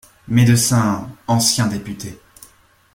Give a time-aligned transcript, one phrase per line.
[0.27, 2.19] Médecin, Ancien député.